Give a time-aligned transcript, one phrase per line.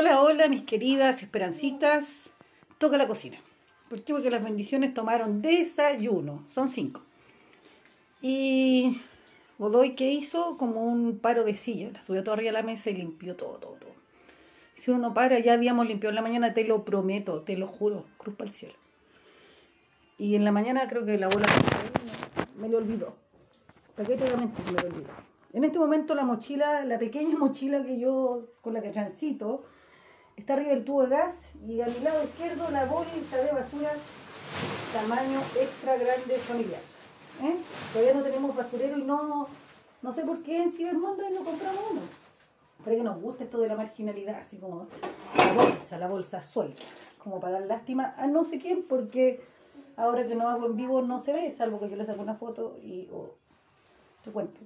[0.00, 2.30] Hola, hola, mis queridas esperancitas.
[2.78, 3.36] Toca la cocina.
[3.90, 4.12] ¿Por qué?
[4.12, 6.44] Porque las bendiciones tomaron desayuno.
[6.50, 7.02] Son cinco.
[8.22, 9.02] Y
[9.58, 10.56] Godoy, ¿qué hizo?
[10.56, 11.90] Como un paro de silla.
[11.92, 13.90] La subió todo arriba a la mesa y limpió todo, todo, todo.
[14.76, 17.66] Si uno no para, ya habíamos limpiado en la mañana, te lo prometo, te lo
[17.66, 18.04] juro.
[18.18, 18.76] Cruz para el cielo.
[20.16, 21.46] Y en la mañana creo que la bola
[22.56, 23.16] me lo olvidó.
[23.96, 24.46] ¿Para qué te voy a?
[24.46, 25.10] Me lo olvidó.
[25.54, 29.64] En este momento la mochila, la pequeña mochila que yo, con la que transito,
[30.38, 31.34] está arriba del tubo de gas
[31.66, 33.90] y a mi lado izquierdo la bolsa de basura
[34.92, 36.80] tamaño extra grande familiar.
[37.42, 37.56] ¿Eh?
[37.92, 39.48] Todavía no tenemos basurero y no,
[40.02, 42.00] no sé por qué en Cibermonda no compramos uno.
[42.84, 44.86] Para que nos guste esto de la marginalidad, así como
[45.36, 46.82] la bolsa, la bolsa suelta,
[47.22, 49.40] como para dar lástima a no sé quién, porque
[49.96, 52.34] ahora que no hago en vivo no se ve, salvo que yo le saco una
[52.34, 53.34] foto y oh,
[54.24, 54.60] te cuento.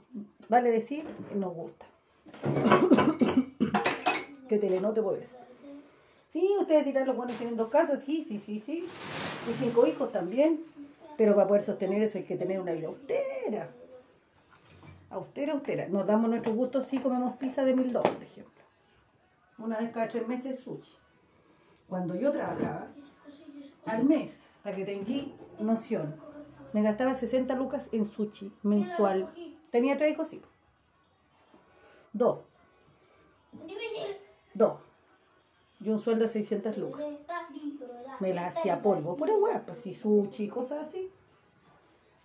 [0.48, 1.04] Vale decir,
[1.34, 1.86] nos gusta.
[4.48, 5.36] que telenote por eso.
[6.32, 8.86] Sí, ustedes dirán, los buenos tienen dos casas, sí, sí, sí, sí.
[9.50, 10.64] Y cinco hijos también.
[11.18, 13.68] Pero para poder sostener eso hay que tener una vida austera.
[15.10, 15.88] Austera, austera.
[15.88, 18.62] Nos damos nuestro gusto si comemos pizza de mil dólares, por ejemplo.
[19.58, 20.96] Una vez cada tres meses sushi.
[21.86, 22.88] Cuando yo trabajaba,
[23.84, 25.28] al mes, para que tengáis
[25.60, 26.16] noción,
[26.72, 29.28] me gastaba 60 lucas en sushi mensual.
[29.70, 30.40] Tenía tres hijos, sí.
[32.14, 32.38] Dos.
[34.54, 34.91] Dos.
[35.82, 37.04] Y un sueldo de 600 lucas.
[38.20, 39.16] Me la hacía polvo.
[39.16, 41.10] Pura hueá, pues sí, sushi, cosas así.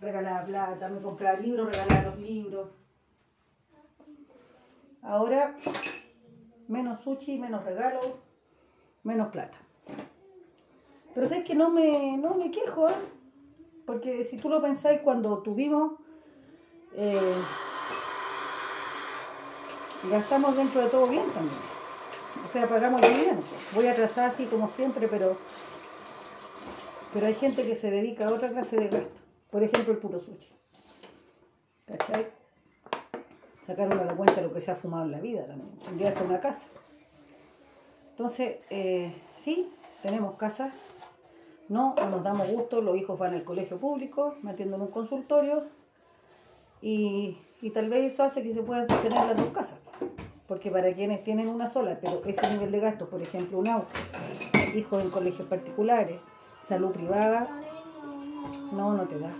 [0.00, 2.68] Regalaba plata, me compraba libros, regalaba los libros.
[5.02, 5.56] Ahora,
[6.68, 8.00] menos sushi, menos regalo,
[9.02, 9.58] menos plata.
[11.14, 12.94] Pero sabes que no me, no me quejo, ¿eh?
[13.86, 15.94] Porque si tú lo pensáis, cuando tuvimos,
[16.94, 17.34] eh,
[20.10, 21.67] gastamos dentro de todo bien también.
[22.48, 23.36] O sea, pagamos el.
[23.74, 25.36] Voy a trazar así como siempre, pero,
[27.12, 29.20] pero hay gente que se dedica a otra clase de gasto.
[29.50, 30.50] Por ejemplo, el puro sushi.
[31.84, 32.28] ¿Cachai?
[33.66, 35.68] Sacaron a la cuenta lo que se ha fumado en la vida también.
[35.92, 36.66] Un hasta una casa.
[38.12, 39.12] Entonces, eh,
[39.44, 39.70] sí,
[40.02, 40.72] tenemos casa.
[41.68, 45.64] No, nos damos gusto, los hijos van al colegio público, me atiendo en un consultorio
[46.80, 49.78] y, y tal vez eso hace que se puedan sostener las dos casas
[50.48, 53.94] porque para quienes tienen una sola, pero ese nivel de gasto, por ejemplo, un auto,
[54.74, 56.18] hijos en colegios particulares,
[56.62, 57.48] salud privada,
[58.72, 59.30] no, no te da.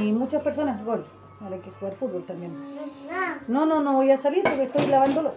[0.00, 1.06] Y muchas personas, gol,
[1.40, 2.52] ahora hay que jugar fútbol también.
[3.46, 5.36] No, no, no voy a salir porque estoy lavando los.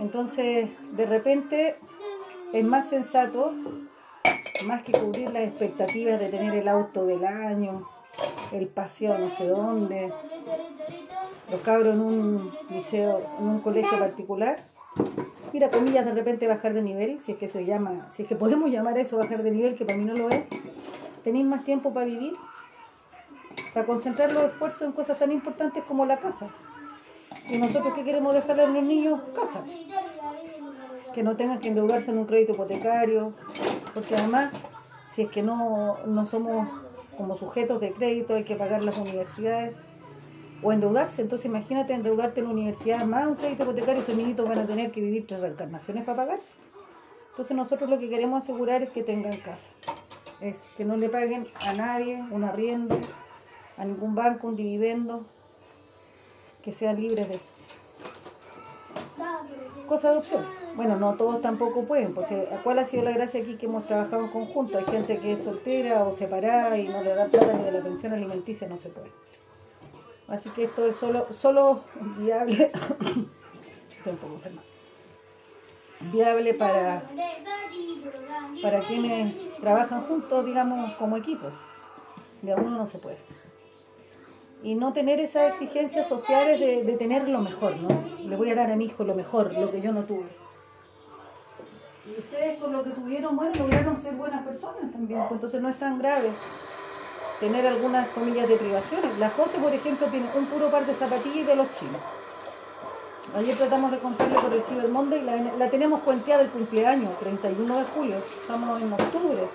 [0.00, 1.76] Entonces, de repente,
[2.54, 3.52] es más sensato,
[4.64, 7.86] más que cubrir las expectativas de tener el auto del año,
[8.52, 10.10] el paseo no sé dónde,
[11.50, 14.56] los cabros en un liceo, en un colegio particular,
[15.52, 18.36] mira, comillas, de repente bajar de nivel, si es que se llama, si es que
[18.36, 20.44] podemos llamar a eso bajar de nivel, que para mí no lo es,
[21.24, 22.34] tenéis más tiempo para vivir,
[23.72, 26.48] para concentrar los esfuerzos en cosas tan importantes como la casa.
[27.48, 29.62] Y nosotros qué queremos dejarle a los niños casa.
[31.14, 33.32] Que no tengan que endeudarse en un crédito hipotecario,
[33.94, 34.52] porque además,
[35.14, 36.68] si es que no, no somos
[37.16, 39.74] como sujetos de crédito, hay que pagar las universidades
[40.62, 41.22] o endeudarse.
[41.22, 44.90] Entonces imagínate endeudarte en la universidad más un crédito hipotecario, esos niñitos van a tener
[44.90, 46.40] que vivir tres reencarnaciones para pagar.
[47.30, 49.70] Entonces nosotros lo que queremos asegurar es que tengan casa.
[50.40, 52.98] Eso, que no le paguen a nadie un arriendo,
[53.76, 55.24] a ningún banco un dividendo,
[56.62, 57.50] que sean libres de eso.
[59.88, 60.44] Cosa de opción.
[60.76, 63.86] Bueno, no todos tampoco pueden, pues eh, ¿cuál ha sido la gracia aquí que hemos
[63.86, 64.78] trabajado en conjunto?
[64.78, 67.80] Hay gente que es soltera o separada y no le da plata ni de la
[67.80, 69.10] pensión alimenticia, no se puede.
[70.28, 71.84] Así que esto es solo, solo
[72.18, 72.70] viable,
[73.90, 74.62] estoy un poco enferma,
[76.12, 77.02] viable para,
[78.62, 81.50] para quienes trabajan juntos, digamos, como equipo.
[82.42, 83.18] De a no se puede.
[84.62, 87.88] Y no tener esas exigencias sociales de, de tener lo mejor, ¿no?
[88.20, 90.28] Le voy a dar a mi hijo lo mejor, lo que yo no tuve.
[92.06, 95.68] Y ustedes con lo que tuvieron, bueno, lograron ser buenas personas también, pues entonces no
[95.68, 96.30] es tan grave
[97.40, 99.18] tener algunas comillas de privaciones.
[99.18, 102.00] La José, por ejemplo, tiene un puro par de zapatillas de los chinos.
[103.36, 107.78] Ayer tratamos de comprarle por el Cyber Monday la, la tenemos cuenteada el cumpleaños, 31
[107.78, 109.48] de julio, estamos en octubre.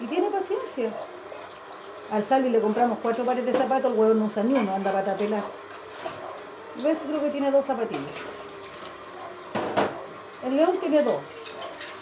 [0.00, 0.90] Y tiene paciencia.
[2.10, 4.90] Al Salvi le compramos cuatro pares de zapatos, el huevo no usa ni uno, anda
[4.92, 5.42] para tapelar.
[6.82, 6.96] ¿Ves?
[7.06, 8.02] Creo que tiene dos zapatillas.
[10.44, 11.20] El león tiene dos.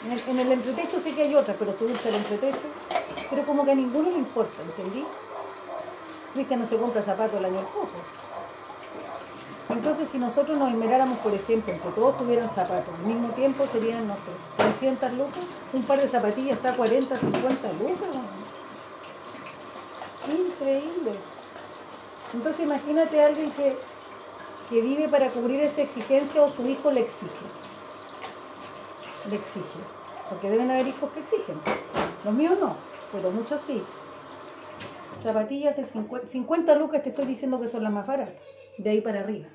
[0.05, 2.69] En el, en el entretecho sí que hay otra, pero se usa el entretecho.
[3.29, 5.05] Pero como que a ninguno le importa, ¿entendí?
[6.35, 7.89] Cristian no se compra zapatos el año poco.
[9.69, 13.67] Entonces, si nosotros nos esmeráramos, por ejemplo, en que todos tuvieran zapatos al mismo tiempo,
[13.71, 15.45] serían, no sé, 300 lucas.
[15.73, 18.09] Un par de zapatillas está a 40, 50 lucas.
[20.27, 21.13] Increíble.
[22.35, 23.77] Entonces, imagínate a alguien que,
[24.71, 27.47] que vive para cubrir esa exigencia o su hijo le exige.
[29.31, 29.81] Le exige.
[30.29, 31.57] Porque deben haber hijos que exigen.
[32.25, 32.77] Los míos no,
[33.13, 33.83] pero muchos sí.
[35.23, 38.35] Zapatillas de 50, 50 lucas te estoy diciendo que son las más baratas,
[38.79, 39.47] de ahí para arriba.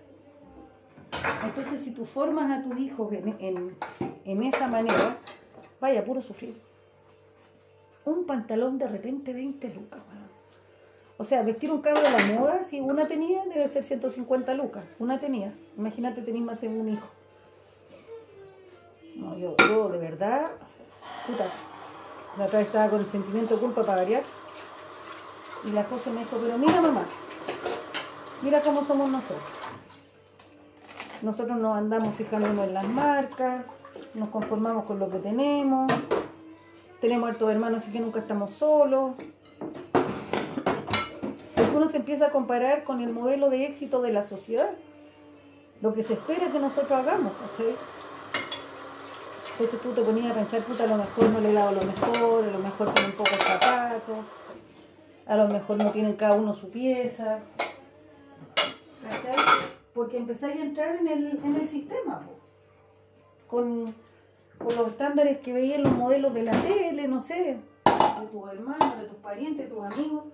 [1.44, 5.18] Entonces, si tú formas a tus hijos en, esa manera,
[5.80, 6.56] vaya, puro sufrir.
[8.04, 10.02] Un pantalón de repente 20 lucas,
[11.18, 14.84] O sea, vestir un cabro de la moda, si una tenía, debe ser 150 lucas.
[15.00, 15.54] Una tenía.
[15.78, 17.08] Imagínate tener más de un hijo.
[19.16, 20.52] No, yo, yo de verdad,
[21.26, 21.46] puta,
[22.38, 24.24] la otra vez estaba con el sentimiento de culpa para variar.
[25.64, 27.06] Y la cosa me dijo, pero mira mamá,
[28.42, 29.42] mira cómo somos nosotros.
[31.22, 33.66] Nosotros nos andamos fijándonos en las marcas,
[34.16, 35.92] nos conformamos con lo que tenemos,
[37.00, 39.16] tenemos hartos hermanos así que nunca estamos solos.
[41.74, 44.72] Uno se empieza a comparar con el modelo de éxito de la sociedad,
[45.82, 47.76] lo que se espera que nosotros hagamos, ¿cachai?
[49.58, 51.84] Entonces tú te ponías a pensar, puta, a lo mejor no le he dado lo
[51.84, 54.18] mejor, a lo mejor tiene un poco de zapatos,
[55.26, 57.40] a lo mejor no tienen cada uno su pieza.
[59.04, 59.66] ¿Cachai?
[59.96, 62.22] porque empezáis a entrar en el, en el sistema,
[63.48, 63.96] con,
[64.60, 69.08] los estándares que veían los modelos de la tele, no sé, de tus hermanos, de
[69.08, 70.26] tus parientes, de tus amigos.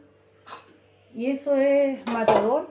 [1.13, 2.69] Y eso es matador.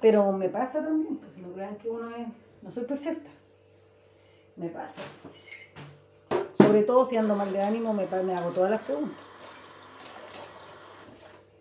[0.00, 2.28] Pero me pasa también, pues no crean que uno es,
[2.62, 3.30] no soy perfecta.
[4.62, 5.02] Me pasa.
[6.56, 9.16] Sobre todo si ando mal de ánimo, me, me hago todas las preguntas.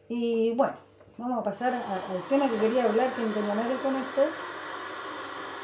[0.08, 0.76] Y bueno,
[1.22, 4.24] Vamos a pasar al tema que quería hablar, que tenía nada con esto,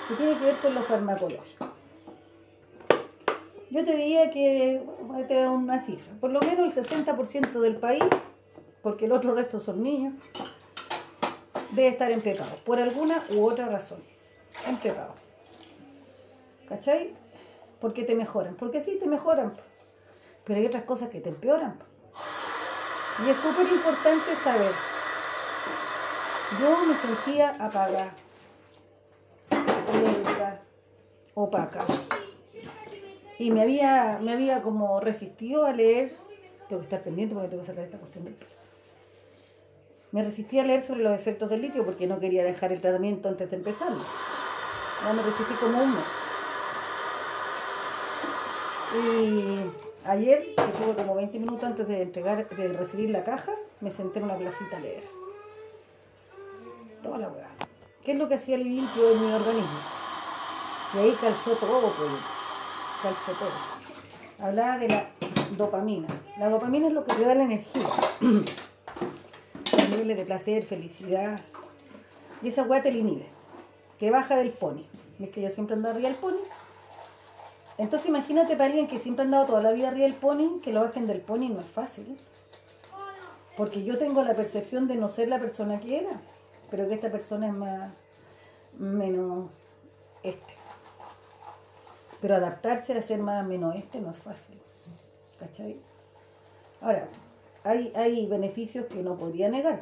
[0.08, 1.68] que tiene que ver con lo farmacológico.
[3.72, 7.78] Yo te diría que, voy a tener una cifra, por lo menos el 60% del
[7.78, 8.04] país,
[8.84, 10.14] porque el otro resto son niños,
[11.72, 12.22] debe estar en
[12.64, 14.04] por alguna u otra razón,
[14.68, 15.16] en pecado.
[16.70, 17.16] ¿Cachai?
[17.80, 19.54] Porque te mejoran, porque sí, te mejoran,
[20.44, 21.78] pero hay otras cosas que te empeoran.
[23.26, 24.72] Y es súper importante saber
[26.60, 28.14] yo me sentía apagada,
[30.02, 30.62] lenta,
[31.34, 31.84] opaca.
[33.38, 36.16] Y me había, me había como resistido a leer,
[36.70, 38.36] tengo que estar pendiente porque tengo que sacar esta cuestión.
[40.14, 43.28] Me resistí a leer sobre los efectos del litio porque no quería dejar el tratamiento
[43.28, 44.02] antes de empezarlo.
[45.04, 45.96] Ya me resistí como un
[48.96, 53.92] Y ayer, que tuve como 20 minutos antes de entregar, de recibir la caja, me
[53.92, 55.18] senté en una placita a leer
[57.08, 57.50] toda la weá.
[58.04, 59.80] ¿Qué es lo que hacía el litio en mi organismo?
[60.94, 62.10] Y ahí calzó todo, pues.
[63.02, 63.52] Calzó todo.
[64.40, 65.10] Hablaba de la
[65.58, 66.08] dopamina.
[66.38, 67.88] La dopamina es lo que te da la energía.
[69.92, 71.42] Niveles de placer, felicidad.
[72.42, 73.26] Y esa weá te inhibe.
[74.00, 74.84] Que baja del pony.
[75.20, 76.38] Es que yo siempre ando arriba del pony.
[77.78, 80.74] Entonces imagínate para alguien que siempre ha andado toda la vida arriba del pony, que
[80.74, 82.18] lo bajen del pony no es fácil.
[83.56, 86.20] Porque yo tengo la percepción de no ser la persona que era
[86.70, 87.92] pero que esta persona es más,
[88.78, 89.50] menos
[90.24, 90.54] este.
[92.22, 94.60] Pero adaptarse a ser más menos este no es fácil.
[95.40, 95.80] ¿Cachai?
[96.82, 97.08] Ahora,
[97.64, 99.80] hay, hay beneficios que no podría negar.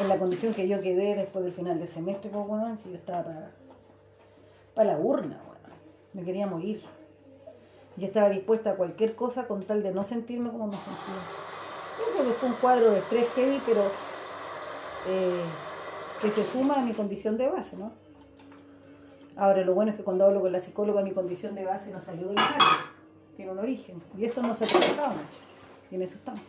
[0.00, 2.96] En la condición que yo quedé después del final del semestre, pues bueno, si yo
[2.96, 3.50] estaba para,
[4.74, 5.38] para la urna,
[6.12, 6.82] me quería morir.
[7.96, 11.20] Y estaba dispuesta a cualquier cosa con tal de no sentirme como me sentía.
[11.98, 13.82] Yo creo que fue un cuadro de estrés heavy, pero
[15.08, 15.42] eh,
[16.22, 17.92] que se suma a mi condición de base, ¿no?
[19.36, 22.02] Ahora, lo bueno es que cuando hablo con la psicóloga, mi condición de base no
[22.02, 22.58] salió del lugar,
[23.36, 25.40] tiene un origen, y eso no se ha trabajado mucho,
[25.90, 26.42] y en eso estamos.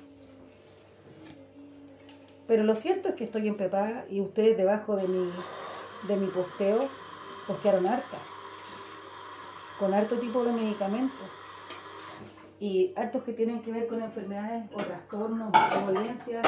[2.47, 5.31] Pero lo cierto es que estoy en prepaga y ustedes debajo de mi,
[6.09, 6.79] de mi posteo
[7.47, 8.17] postearon harta,
[9.81, 11.27] con harto tipo de medicamentos
[12.59, 16.47] y hartos que tienen que ver con enfermedades o trastornos o dolencias,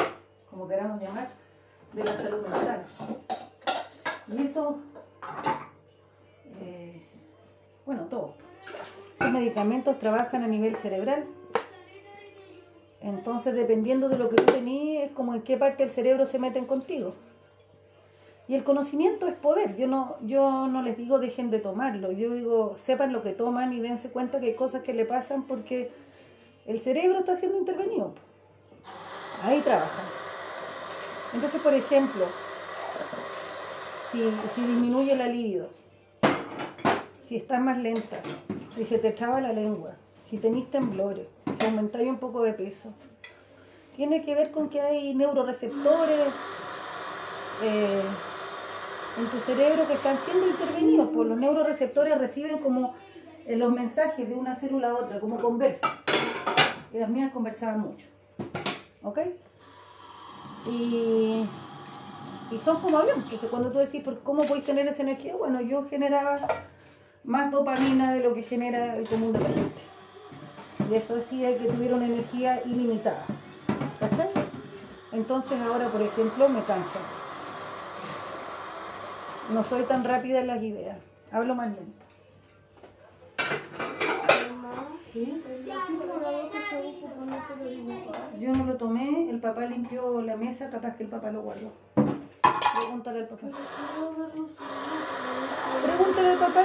[0.51, 1.29] como queramos llamar,
[1.93, 2.85] de la salud mental.
[4.27, 4.77] Y eso,
[6.61, 7.01] eh,
[7.87, 8.35] bueno, todo.
[9.15, 11.25] Esos medicamentos trabajan a nivel cerebral.
[13.01, 16.37] Entonces, dependiendo de lo que tú tenías, es como en qué parte del cerebro se
[16.37, 17.15] meten contigo.
[18.47, 19.77] Y el conocimiento es poder.
[19.77, 22.11] Yo no, yo no les digo dejen de tomarlo.
[22.11, 25.43] Yo digo, sepan lo que toman y dense cuenta que hay cosas que le pasan
[25.43, 25.91] porque
[26.65, 28.13] el cerebro está siendo intervenido.
[29.43, 30.05] Ahí trabajan.
[31.33, 32.25] Entonces, por ejemplo,
[34.11, 35.69] si, si disminuye la libido,
[37.25, 38.17] si estás más lenta,
[38.75, 39.95] si se te traba la lengua,
[40.29, 41.27] si tenés temblores,
[41.59, 42.93] si aumentáis un poco de peso.
[43.95, 46.27] Tiene que ver con que hay neuroreceptores
[47.63, 48.01] eh,
[49.17, 52.95] en tu cerebro que están siendo intervenidos, pues los neuroreceptores reciben como
[53.45, 55.87] eh, los mensajes de una célula a otra, como conversa.
[56.93, 58.07] Y las mías conversaban mucho.
[59.03, 59.19] ¿Ok?
[60.67, 61.45] Y,
[62.51, 65.35] y son como aviones, porque cuando tú decís, ¿por ¿cómo podéis tener esa energía?
[65.35, 66.39] Bueno, yo generaba
[67.23, 69.81] más dopamina de lo que genera el común de la gente.
[70.89, 73.25] Y eso decía que tuviera una energía ilimitada.
[73.99, 74.29] ¿Cachai?
[75.11, 76.99] Entonces ahora, por ejemplo, me canso.
[79.51, 80.97] No soy tan rápida en las ideas.
[81.31, 82.03] Hablo más lento.
[88.39, 91.71] Yo no lo tomé, el papá limpió la mesa, capaz que el papá lo guardó.
[92.73, 93.47] Pregúntale al papá.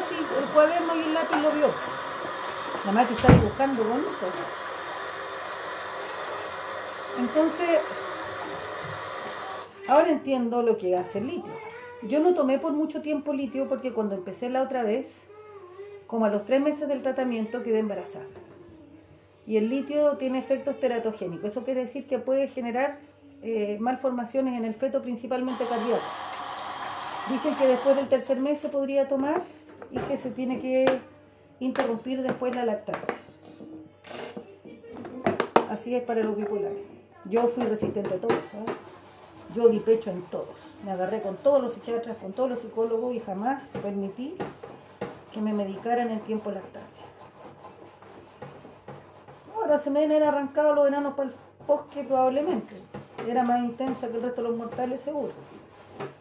[0.09, 1.69] Si el cuaderno y el lápiz lo vio.
[2.95, 4.09] La que está dibujando bonito.
[7.19, 7.81] Entonces,
[9.89, 11.68] ahora entiendo lo que hace el litio.
[12.03, 15.09] Yo no tomé por mucho tiempo litio porque cuando empecé la otra vez,
[16.07, 18.27] como a los tres meses del tratamiento, quedé embarazada.
[19.47, 21.51] Y el litio tiene efectos teratogénicos.
[21.51, 22.99] Eso quiere decir que puede generar
[23.43, 26.03] eh, malformaciones en el feto, principalmente cardíaco.
[27.31, 29.43] Dicen que después del tercer mes se podría tomar
[29.91, 30.87] y que se tiene que
[31.61, 33.15] interrumpir después la lactancia.
[35.69, 36.79] Así es para los bipolares.
[37.25, 38.88] Yo fui resistente a todo, ¿sabes?
[39.55, 40.49] Yo di pecho en todos.
[40.85, 44.37] Me agarré con todos los psiquiatras, con todos los psicólogos y jamás permití
[45.33, 47.05] que me medicaran en tiempo de lactancia.
[49.55, 51.35] Ahora se me haber arrancado los enanos para el
[51.67, 52.75] bosque probablemente.
[53.27, 55.33] Era más intensa que el resto de los mortales seguro.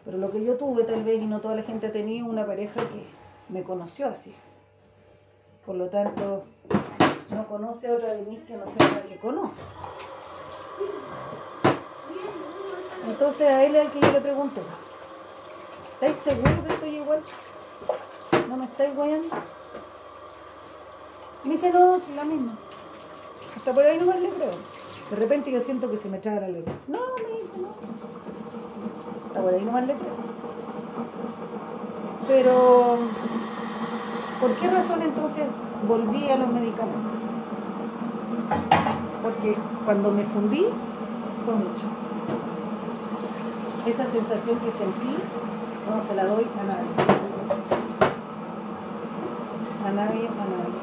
[0.04, 2.46] Pero lo que yo tuve tal vez y no toda la gente ha tenido una
[2.46, 3.04] pareja que
[3.52, 4.34] me conoció así.
[5.64, 6.44] Por lo tanto,
[7.30, 9.60] no conoce a otra de mí que no sea la que conoce.
[13.08, 14.60] Entonces a él es el que yo le pregunto,
[15.94, 17.20] ¿estáis seguros que soy igual?
[18.50, 19.28] ¿No me estáis guayando?
[21.42, 22.52] Y me dice, no, soy la misma.
[23.56, 24.50] Hasta por ahí nomás le creo.
[25.10, 26.72] De repente yo siento que se me traga la lengua.
[26.86, 27.68] No, me dice, no.
[29.26, 30.14] Hasta por ahí nomás le creo.
[32.28, 32.98] Pero,
[34.38, 35.44] ¿por qué razón entonces
[35.88, 37.14] volví a los medicamentos?
[39.22, 40.66] Porque cuando me fundí
[41.46, 42.07] fue mucho.
[43.88, 45.16] Esa sensación que sentí
[45.88, 46.92] no se la doy a nadie.
[49.82, 50.78] A nadie, a nadie.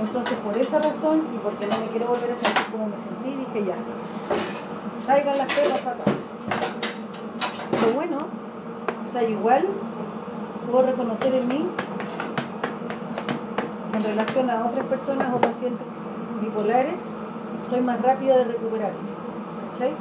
[0.00, 3.36] Entonces, por esa razón y porque no me quiero volver a sentir como me sentí,
[3.36, 3.76] dije ya,
[5.04, 6.10] traigan las perras para acá.
[7.70, 9.66] Pero bueno, o sea, igual
[10.70, 11.66] puedo reconocer en mí,
[13.92, 15.86] en relación a otras personas o pacientes
[16.40, 16.94] bipolares,
[17.68, 18.92] soy más rápida de recuperar.
[19.72, 19.92] ¿Cachai?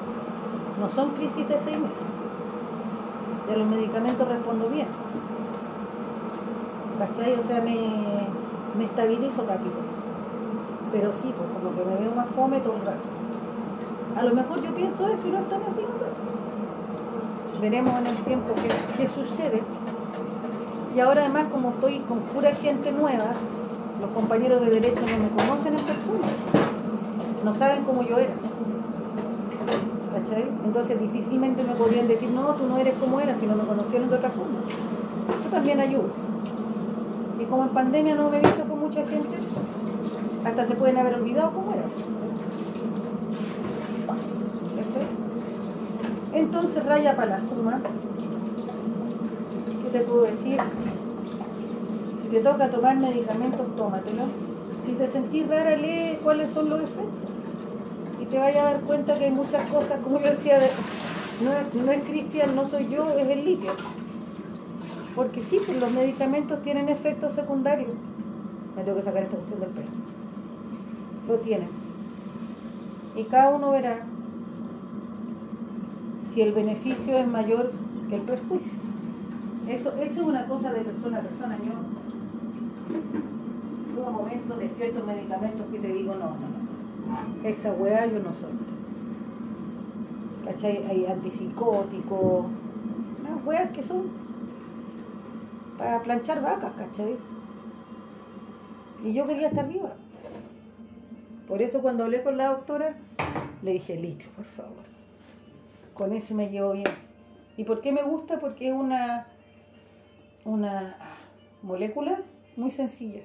[0.79, 2.07] No son crisis de seis meses.
[3.47, 4.87] De los medicamentos respondo bien.
[6.99, 7.33] ¿Cachai?
[7.33, 8.27] O sea, me,
[8.77, 9.73] me estabilizo rápido.
[10.91, 12.97] Pero sí, pues como que me veo más fome todo el rato.
[14.15, 15.81] A lo mejor yo pienso eso y no están así.
[17.61, 19.61] Veremos en el tiempo qué, qué sucede.
[20.95, 23.31] Y ahora además como estoy con pura gente nueva,
[24.01, 26.27] los compañeros de derecho no me conocen en persona.
[27.43, 28.33] No saben cómo yo era.
[30.37, 34.09] Entonces difícilmente me podrían decir, no, tú no eres como eras, si no me conocieron
[34.09, 34.59] de otra forma.
[35.43, 36.09] Yo también ayudo.
[37.39, 39.37] Y como en pandemia no me he visto con mucha gente,
[40.45, 41.83] hasta se pueden haber olvidado cómo era.
[46.33, 47.81] Entonces, raya para la suma,
[49.83, 50.59] ¿qué te puedo decir?
[52.21, 54.23] Si te toca tomar medicamentos, tómatelo.
[54.85, 57.08] Si te sentís rara, lee cuáles son los efectos.
[58.29, 60.69] Te vayas a dar cuenta que hay muchas cosas, como yo decía, de-
[61.43, 63.71] no, no es Cristian, no soy yo, es el litio.
[65.15, 67.89] Porque sí, pues los medicamentos tienen efectos secundarios.
[68.75, 69.87] Me tengo que sacar esta cuestión del pelo.
[71.27, 71.69] Lo tienen.
[73.15, 74.05] Y cada uno verá
[76.33, 77.71] si el beneficio es mayor
[78.09, 78.71] que el perjuicio.
[79.67, 81.57] Eso, eso es una cosa de persona a persona.
[81.57, 81.73] Yo
[84.01, 86.58] hubo momentos de ciertos medicamentos que te digo, no, no, no.
[87.43, 88.51] Esa weá yo no soy.
[90.45, 90.83] ¿Cachai?
[90.89, 92.45] Hay antipsicóticos,
[93.19, 94.29] unas weas que son
[95.77, 97.17] para planchar vacas, ¿cachai?
[99.03, 99.93] Y yo quería estar viva.
[101.47, 102.95] Por eso cuando hablé con la doctora,
[103.61, 104.83] le dije, litio, por favor.
[105.93, 106.91] Con ese me llevo bien.
[107.57, 108.39] ¿Y por qué me gusta?
[108.39, 109.27] Porque es una,
[110.45, 110.97] una
[111.61, 112.21] molécula
[112.55, 113.21] muy sencilla.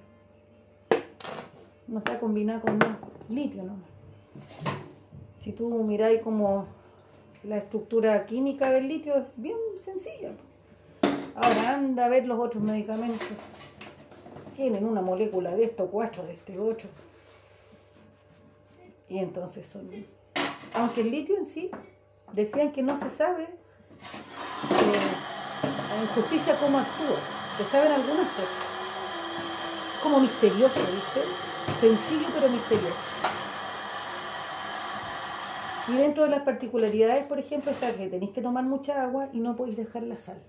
[1.86, 2.78] No está combinada con
[3.28, 3.76] litio, ¿no?
[5.40, 6.66] Si tú miráis como
[7.42, 10.30] la estructura química del litio es bien sencilla.
[11.34, 13.28] Ahora anda a ver los otros medicamentos.
[14.56, 16.88] Tienen una molécula de esto, cuatro, de este, ocho.
[19.08, 19.90] Y entonces son...
[20.74, 21.70] Aunque el litio en sí,
[22.32, 23.48] decían que no se sabe eh,
[26.00, 27.18] en justicia cómo actúa.
[27.58, 28.48] Se saben algunas cosas.
[30.02, 31.53] Como misterioso, ¿viste?
[31.84, 32.96] Sencillo pero misterioso.
[35.86, 39.40] Y dentro de las particularidades, por ejemplo, es que tenéis que tomar mucha agua y
[39.40, 40.42] no podéis dejar la sal.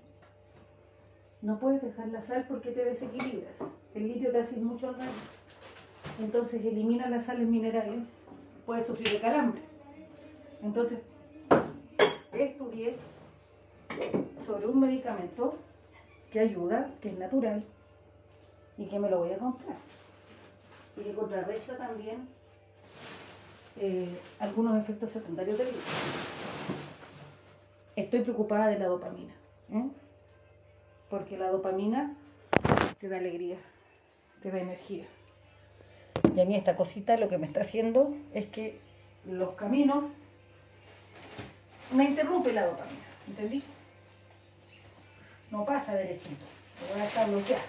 [1.42, 3.52] No puedes dejar la sal porque te desequilibras.
[3.94, 5.10] El litio te hace mucho daño.
[6.20, 8.00] Entonces elimina las sales minerales.
[8.64, 9.60] Puedes sufrir de calambre.
[10.62, 11.00] Entonces,
[12.32, 12.96] estudié
[14.46, 15.54] sobre un medicamento
[16.32, 17.62] que ayuda, que es natural
[18.78, 19.76] y que me lo voy a comprar.
[20.96, 22.28] Y que contrarresta también
[23.78, 25.84] eh, algunos efectos secundarios del virus.
[27.94, 29.34] Estoy preocupada de la dopamina,
[29.72, 29.88] ¿eh?
[31.10, 32.14] porque la dopamina
[32.98, 33.58] te da alegría,
[34.42, 35.04] te da energía.
[36.34, 38.78] Y a mí esta cosita lo que me está haciendo es que
[39.26, 40.04] los caminos
[41.92, 43.62] me interrumpe la dopamina, ¿entendí?
[45.50, 46.44] No pasa derechito,
[46.92, 47.62] voy a estar bloqueado.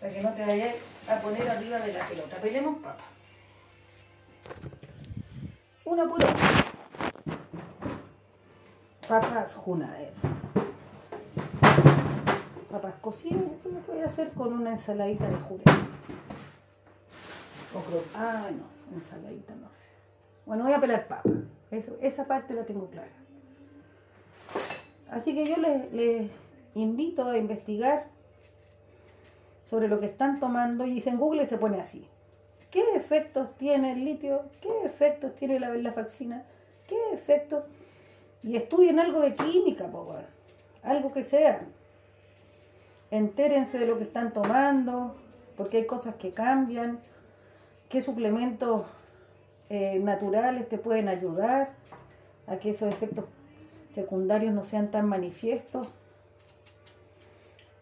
[0.00, 0.74] Para que no te vayas
[1.08, 2.36] a poner arriba de la pelota.
[2.36, 3.04] Pelemos papa
[5.88, 6.26] una pura
[9.08, 10.12] papas junaer.
[12.70, 15.64] Papas cocidas, esto es lo voy a hacer con una ensaladita de jurel.
[17.74, 17.80] O
[18.14, 19.88] ah, no, ensaladita no sé.
[20.44, 21.30] Bueno, voy a pelar papa.
[22.02, 23.08] esa parte la tengo clara.
[25.10, 26.30] Así que yo les
[26.74, 28.08] invito a investigar
[29.68, 32.06] sobre lo que están tomando y en Google se pone así.
[32.70, 34.42] ¿Qué efectos tiene el litio?
[34.62, 36.44] ¿Qué efectos tiene la venlafaxina?
[36.86, 37.64] ¿Qué efectos?
[38.42, 40.22] Y estudien algo de química, por
[40.82, 41.60] algo que sea.
[43.10, 45.16] Entérense de lo que están tomando,
[45.56, 47.00] porque hay cosas que cambian,
[47.88, 48.86] qué suplementos
[49.68, 51.70] eh, naturales te pueden ayudar
[52.46, 53.26] a que esos efectos
[53.94, 55.92] secundarios no sean tan manifiestos.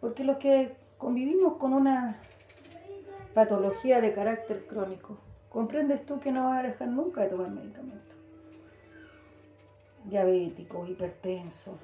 [0.01, 2.21] Porque los que convivimos con una
[3.35, 5.19] patología de carácter crónico.
[5.49, 8.17] ¿Comprendes tú que no vas a dejar nunca de tomar medicamentos?
[10.05, 11.75] Diabéticos, hipertensos,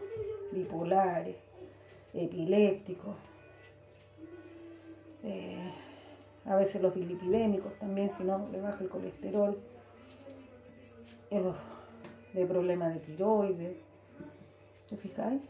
[0.53, 1.37] bipolares,
[2.15, 3.17] epilépticos,
[5.25, 5.73] eh,
[6.45, 9.59] a veces los dilipidémicos también, si no le baja el colesterol,
[11.31, 13.77] de problemas de tiroides,
[14.89, 15.41] ¿te fijáis?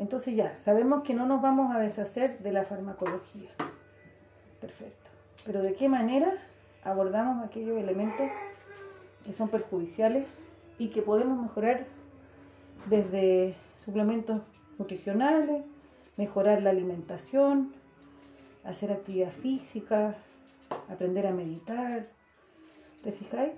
[0.00, 3.50] Entonces ya, sabemos que no nos vamos a deshacer de la farmacología.
[4.58, 5.10] Perfecto.
[5.44, 6.32] Pero ¿de qué manera
[6.82, 8.26] abordamos aquellos elementos
[9.22, 10.26] que son perjudiciales
[10.78, 11.84] y que podemos mejorar
[12.86, 14.40] desde suplementos
[14.78, 15.64] nutricionales,
[16.16, 17.74] mejorar la alimentación,
[18.64, 20.14] hacer actividad física,
[20.88, 22.06] aprender a meditar?
[23.04, 23.52] ¿Te fijáis?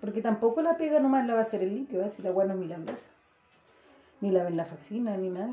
[0.00, 2.12] Porque tampoco la pega nomás la va a hacer el litio, ¿eh?
[2.14, 3.13] si la agua no es milagrosa.
[4.24, 5.52] Ni la venlafaxina, ni nada.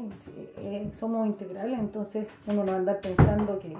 [0.59, 3.75] Eh, somos integrales, entonces uno no va a andar pensando que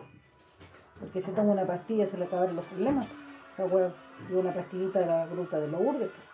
[0.99, 3.07] porque si toma una pastilla se le acabaron los problemas.
[3.55, 3.71] Pues.
[3.71, 3.93] O sea,
[4.27, 6.09] dio una pastillita de la gruta de los urdes.
[6.09, 6.27] Pues.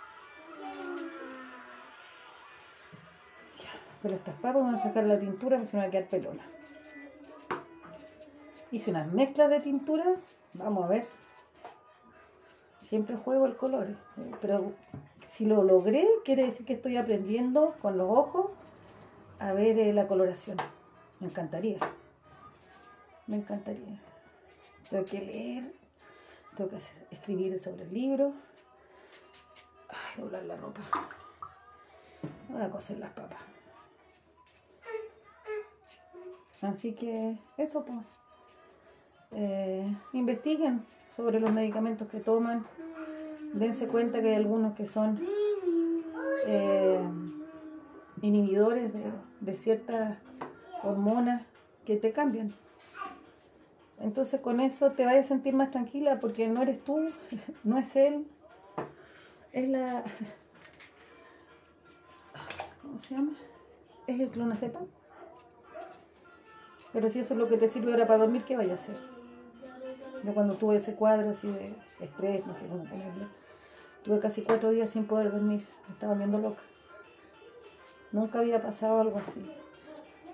[4.01, 6.43] Pero estas papas van a sacar la tintura porque se me va a quedar pelona.
[8.71, 10.03] Hice unas mezclas de tintura.
[10.53, 11.07] Vamos a ver.
[12.89, 13.85] Siempre juego el color.
[13.85, 14.73] Eh, pero
[15.37, 18.49] si lo logré, quiere decir que estoy aprendiendo con los ojos
[19.37, 20.57] a ver eh, la coloración.
[21.19, 21.77] Me encantaría.
[23.27, 23.99] Me encantaría.
[24.89, 25.71] Tengo que leer,
[26.55, 26.77] tengo que
[27.11, 28.33] escribir sobre el libro.
[29.89, 30.81] Ay, doblar la ropa.
[32.49, 33.37] Voy a coser las papas.
[36.63, 37.99] Así que eso pues.
[39.33, 40.83] Eh, investiguen
[41.15, 42.65] sobre los medicamentos que toman.
[43.53, 45.19] Dense cuenta que hay algunos que son
[46.45, 46.99] eh,
[48.21, 49.03] inhibidores de,
[49.41, 50.17] de ciertas
[50.83, 51.43] hormonas
[51.85, 52.53] que te cambian.
[53.99, 57.07] Entonces con eso te vas a sentir más tranquila porque no eres tú,
[57.63, 58.27] no es él,
[59.53, 60.03] es la...
[62.81, 63.31] ¿Cómo se llama?
[64.05, 64.85] Es el clonazepam.
[66.93, 68.97] Pero si eso es lo que te sirve ahora para dormir, ¿qué vaya a hacer?
[70.23, 73.25] Yo cuando tuve ese cuadro así de estrés, no sé cómo ponerlo,
[74.03, 76.61] tuve casi cuatro días sin poder dormir, me estaba viendo loca.
[78.11, 79.51] Nunca había pasado algo así.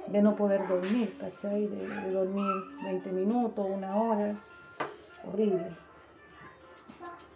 [0.08, 1.68] De no poder dormir, ¿cachai?
[1.68, 2.52] De, dormir
[2.84, 4.36] 20 minutos, una hora.
[5.26, 5.76] Horrible.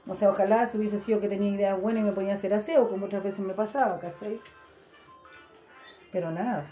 [0.07, 2.53] O sea, ojalá si hubiese sido que tenía ideas buenas y me ponía a hacer
[2.53, 4.39] aseo, como otras veces me pasaba, ¿cachai?
[6.11, 6.65] Pero nada.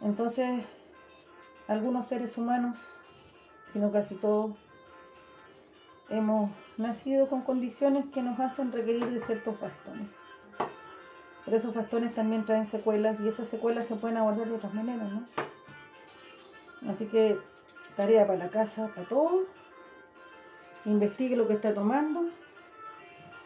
[0.00, 0.64] Entonces,
[1.66, 2.78] algunos seres humanos,
[3.72, 4.56] sino casi todos,
[6.08, 10.08] hemos nacido con condiciones que nos hacen requerir de ciertos bastones.
[11.44, 15.08] Pero esos bastones también traen secuelas y esas secuelas se pueden abordar de otras maneras,
[15.10, 15.24] ¿no?
[16.90, 17.38] Así que
[17.96, 19.44] tarea para la casa, para todos.
[20.84, 22.28] Investigue lo que está tomando,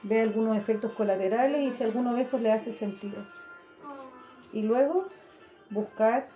[0.02, 3.24] ve algunos efectos colaterales y si alguno de esos le hace sentido.
[4.52, 5.06] Y luego
[5.70, 6.28] buscar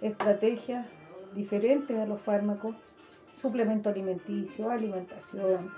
[0.00, 0.86] estrategias
[1.34, 2.74] diferentes a los fármacos,
[3.40, 5.70] suplemento alimenticio, alimentación,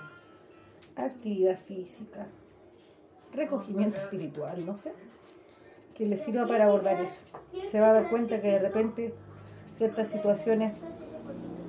[0.95, 2.27] actividad física,
[3.33, 4.93] recogimiento espiritual, no sé,
[5.95, 7.19] que le sirva para abordar eso.
[7.71, 9.13] Se va a dar cuenta que de repente
[9.77, 10.73] ciertas situaciones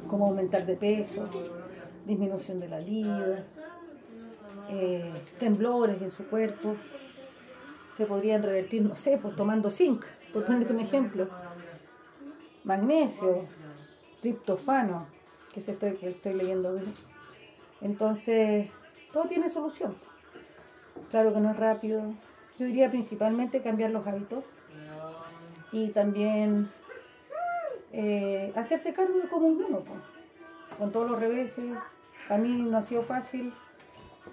[0.09, 1.25] como aumentar de peso,
[2.07, 3.37] disminución de la libido,
[4.71, 6.77] eh, temblores en su cuerpo,
[7.97, 11.29] se podrían revertir, no sé, pues tomando zinc, por ponerte un ejemplo,
[12.65, 13.47] magnesio,
[14.21, 15.14] triptofano,
[15.55, 16.79] que, estoy, que estoy leyendo.
[17.81, 18.69] Entonces,
[19.13, 19.95] todo tiene solución.
[21.11, 22.03] Claro que no es rápido.
[22.59, 24.45] Yo diría principalmente cambiar los hábitos
[25.73, 26.71] y también
[27.93, 29.83] eh, hacerse cargo de como un uno,
[30.79, 31.79] con todos los reveses.
[32.29, 33.53] A mí no ha sido fácil,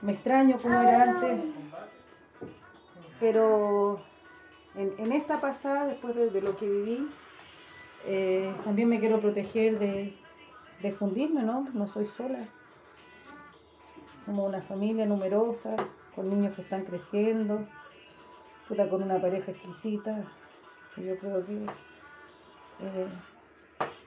[0.02, 1.42] me extraño como era antes,
[3.20, 4.02] pero
[4.76, 7.10] en, esta pasada, después de, de lo que viví,
[8.06, 10.16] eh, también me quiero proteger de,
[10.82, 11.68] de fundirme, ¿no?
[11.74, 12.46] No soy sola.
[14.26, 15.76] Somos una familia numerosa,
[16.16, 17.66] con niños que están creciendo,
[18.68, 20.24] puta, con una pareja exquisita.
[20.98, 21.66] Yo creo que
[22.82, 23.08] eh,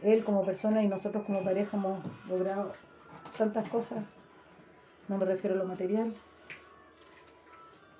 [0.02, 2.72] él como persona y nosotros como pareja hemos logrado
[3.36, 4.04] tantas cosas.
[5.08, 6.14] No me refiero a lo material.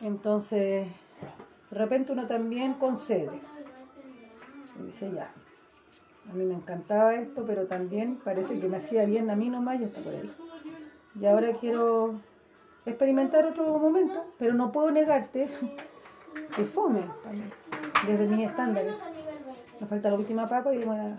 [0.01, 0.87] Entonces,
[1.71, 3.41] de repente uno también concede.
[4.79, 5.33] Y dice, ya,
[6.31, 9.81] a mí me encantaba esto, pero también parece que me hacía bien a mí nomás
[9.81, 10.31] y está por ahí.
[11.21, 12.15] Y ahora quiero
[12.87, 15.49] experimentar otro momento, pero no puedo negarte
[16.57, 17.53] que fome también,
[18.07, 18.95] desde mis estándares.
[19.81, 21.17] Me falta la última papa y bueno,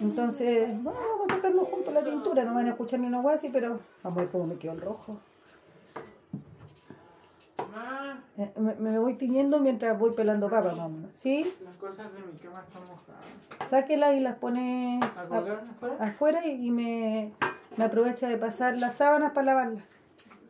[0.00, 3.50] entonces, bueno, vamos a sacarnos juntos la tintura, no van a escuchar ni una guasi,
[3.50, 5.20] pero vamos a ver cómo me quedó el rojo.
[7.58, 11.10] Eh, Me, me voy tiñendo mientras voy pelando papas, vámonos.
[11.22, 11.54] ¿Sí?
[11.62, 13.68] Las cosas de mi cama están mojadas.
[13.70, 15.96] Sáquelas y las pone ¿La a- colgaron afuera?
[16.00, 17.32] afuera y, y me,
[17.76, 19.84] me aprovecha de pasar las sábanas para lavarlas.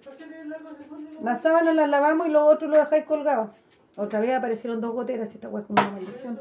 [0.05, 2.77] ¿Por qué le- luego se pone la- Las sábanas las lavamos y lo otro lo
[2.79, 3.51] dejáis colgado.
[3.97, 6.41] Otra vez aparecieron dos goteras y esta hueá es como una maldición.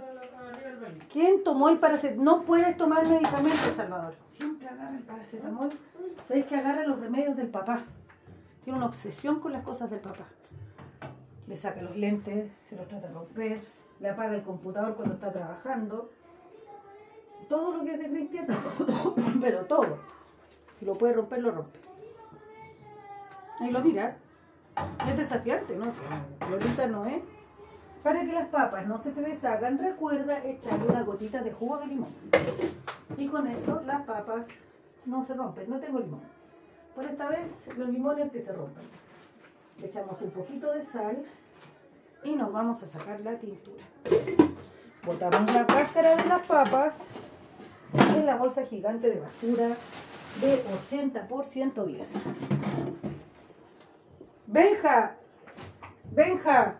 [1.12, 2.24] ¿Quién tomó el paracetamol?
[2.24, 4.14] No puedes tomar medicamentos, Salvador.
[4.38, 5.70] Siempre agarra el paracetamol.
[6.28, 7.84] ¿Sabéis que agarra los remedios del papá?
[8.64, 10.26] Tiene una obsesión con las cosas del papá.
[11.52, 13.62] Le saca los lentes, se los trata de romper,
[14.00, 16.10] le apaga el computador cuando está trabajando.
[17.50, 18.56] Todo lo que es de cristiano,
[19.42, 20.00] pero todo.
[20.80, 21.78] Si lo puede romper, lo rompe.
[23.60, 24.16] Ahí lo mira.
[25.06, 25.92] Es desafiante, ¿no?
[26.40, 27.22] Ahorita no es.
[28.02, 31.88] Para que las papas no se te deshagan, recuerda echarle una gotita de jugo de
[31.88, 32.16] limón.
[33.18, 34.46] Y con eso las papas
[35.06, 35.70] no se rompen.
[35.70, 36.22] No tengo limón.
[36.96, 38.86] Por esta vez los limones que se rompen.
[39.82, 41.26] Le echamos un poquito de sal
[42.24, 43.84] y nos vamos a sacar la tintura.
[45.06, 46.94] Botamos la cáscara de las papas
[48.16, 49.70] en la bolsa gigante de basura
[50.40, 52.08] de 80 por 110.
[54.48, 55.16] Benja,
[56.12, 56.76] Benja,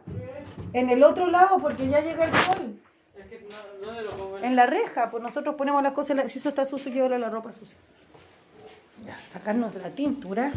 [0.74, 2.80] en el otro lado porque ya llega el sol.
[3.18, 4.38] Es que no, ¿dónde lo pongo?
[4.40, 7.52] En la reja, pues nosotros ponemos las cosas, si eso está sucio, llévalo la ropa
[7.52, 7.78] sucia.
[9.06, 10.52] Ya, sacarnos la tintura.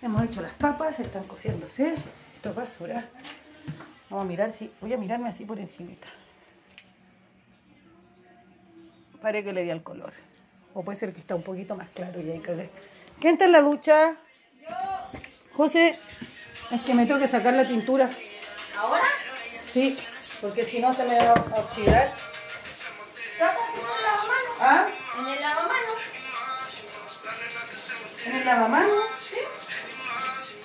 [0.00, 1.94] Hemos hecho las papas, están cociéndose.
[2.34, 3.04] Esto es basura.
[4.12, 4.70] Vamos a mirar si.
[4.82, 6.06] Voy a mirarme así por encimita.
[9.22, 10.12] Pare que le di al color.
[10.74, 12.68] O puede ser que está un poquito más claro y ahí cagué.
[13.20, 14.16] ¿Quién está en la ducha?
[15.54, 15.98] José,
[16.70, 18.10] es que me tengo que sacar la tintura.
[18.78, 19.04] ¿Ahora?
[19.64, 19.98] Sí,
[20.42, 22.12] porque si no se me va a oxidar.
[23.32, 24.56] ¿Estás haciendo el lavamanos?
[24.60, 24.88] ¿Ah?
[25.20, 25.96] ¿En el lavamanos?
[28.26, 29.04] ¿En el lavamanos?
[29.18, 29.36] ¿Sí?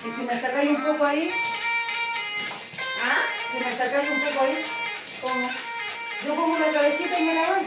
[0.06, 1.32] Y si me sacáis un poco ahí,
[3.68, 3.70] ¿Ah?
[3.70, 4.66] me sacáis un poco ahí,
[5.22, 5.50] ¿cómo?
[6.26, 7.66] Yo pongo la cabecita y me la doy.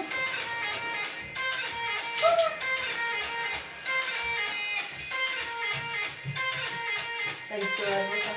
[7.51, 8.33] Ahí estoy, Rosa.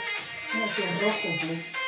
[0.54, 0.76] Mira.
[0.76, 1.84] que es rojo, pues.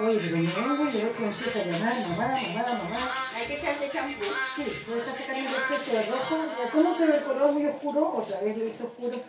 [0.00, 3.23] Oye, pero me voy a ver cómo empieza a llamar, mamá, mamá, mamá.
[3.34, 4.24] Hay que echarse champú.
[4.54, 6.38] Sí, voy a sacando el efecto de rojo.
[6.72, 8.12] ¿Cómo se ve el color muy oscuro?
[8.14, 9.18] Otra vez lo hice oscuro.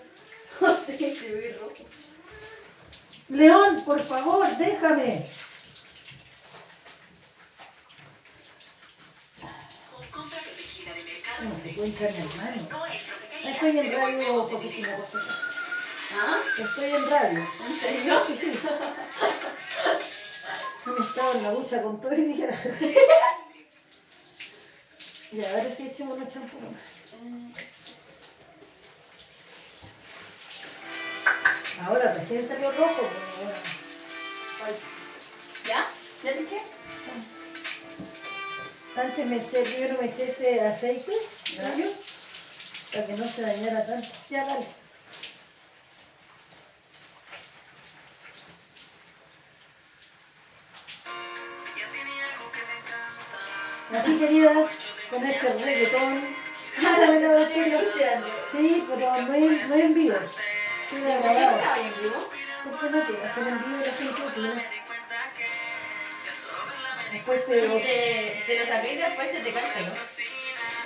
[0.61, 1.75] No sé, se ve rojo.
[3.27, 5.25] León, por favor, déjame.
[10.11, 10.29] ¿Cómo
[11.61, 12.67] se puede echar mi hermano?
[12.69, 14.97] no es lo que querías, Estoy en radio, Josefina.
[16.13, 16.39] ¿Ah?
[16.57, 17.39] Estoy en radio.
[17.39, 18.13] ¿En serio?
[20.85, 22.59] Me estaba en la ducha con todo el día.
[25.36, 26.62] Ya, ahora sí echemos los champús.
[31.86, 33.50] Ahora recién salió rojo, pero
[34.62, 34.78] bueno.
[35.67, 35.88] ¿Ya?
[36.24, 36.62] ¿Ya te eché?
[38.95, 41.12] Antes me eché, primero me eché ese aceite,
[41.58, 41.91] gallo,
[42.93, 44.08] para que no se dañara tanto.
[44.30, 44.65] Ya, dale.
[53.91, 54.64] Así, queridas, con
[55.95, 56.45] este.
[56.77, 56.97] Ah,
[57.45, 58.27] escuchando.
[58.51, 60.17] Sí, pero no es, no en vivo.
[60.86, 62.97] ¿Por qué te
[64.41, 64.63] la
[67.12, 67.51] Después te...
[67.62, 69.39] Te, te lo saqué y después te.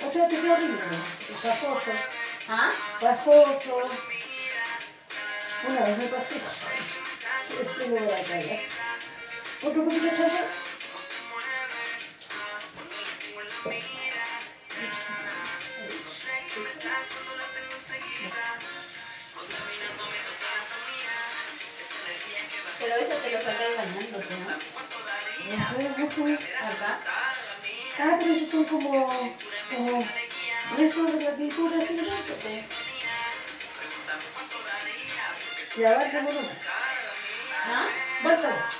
[0.02, 0.80] O sea, te queda horrible.
[2.48, 2.70] ¿Ah?
[3.00, 3.90] Pajoso.
[5.68, 6.36] Una vez me pasé.
[6.36, 8.60] Este lo voy a cagar.
[9.62, 10.10] Otro poquito de
[22.90, 24.50] Pero eso te lo sacas bañándote, ¿no?
[26.58, 26.98] Acá.
[28.00, 29.06] Ah, pero esos son como,
[29.76, 30.04] como
[30.76, 31.76] restos de la pintura.
[31.86, 32.64] Sí.
[35.76, 36.48] Y abarca uno.
[37.64, 37.86] ¿Ah?
[38.24, 38.79] Bárcalo.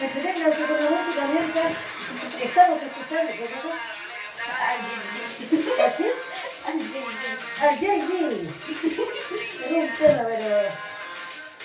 [0.00, 0.90] Entreténganse con la
[2.42, 3.70] estamos escuchando, Jay-Z.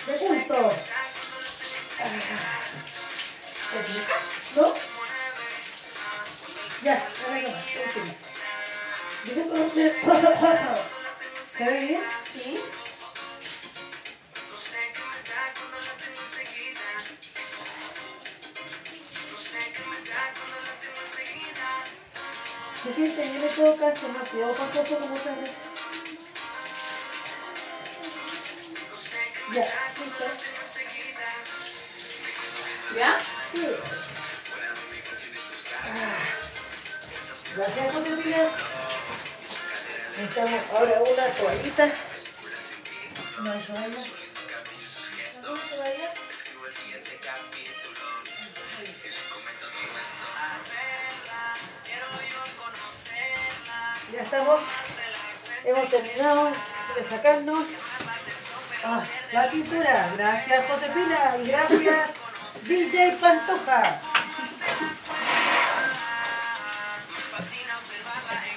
[0.05, 0.73] Pero de.
[4.55, 4.73] ¿No?
[6.83, 7.07] Ya.
[11.41, 12.03] ¿Se ve bien?
[12.31, 12.59] Sí.
[22.85, 25.51] Se siente bien en todo caso, no quedó pajoso como otra vez.
[29.55, 29.67] Ya,
[29.99, 30.25] listo.
[32.95, 33.19] ¿Ya?
[33.53, 33.67] Sí.
[37.55, 38.51] Gracias por tu vida.
[40.17, 41.91] Necesitamos ahora una toallita.
[43.39, 44.24] Una toalla.
[54.25, 54.59] Ya estamos.
[55.65, 57.65] Hemos terminado de sacarnos
[58.83, 60.13] ah, la pintura.
[60.17, 62.09] Gracias Josefina y gracias
[62.67, 64.01] DJ Pantoja.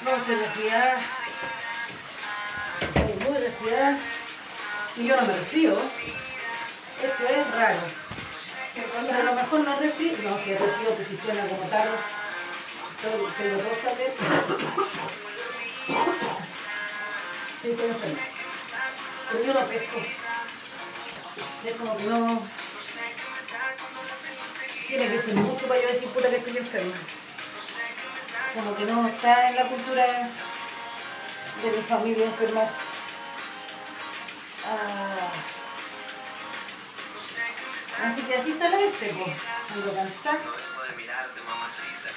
[0.05, 1.01] No, estoy resfriada.
[2.81, 3.99] Estoy muy resfriada.
[4.97, 5.79] Y yo no me resfrío.
[7.03, 7.81] Esto es raro.
[8.75, 10.13] Pero a lo mejor no resfrío.
[10.31, 11.91] No, si resfrío que si suena como tarde.
[13.03, 14.88] Dos también.
[15.89, 15.95] Sí,
[17.71, 18.21] enferma.
[19.31, 19.99] Pero yo no pesco.
[21.65, 22.43] Es como que no...
[24.87, 26.95] Tiene que ser mucho para yo decir puta que estoy enferma.
[28.55, 30.05] Como que no está en la cultura
[31.63, 32.71] de mi familia enfermar.
[34.67, 35.31] Ah.
[38.05, 39.95] Así que así está la S, pues.
[39.95, 40.39] Cansada.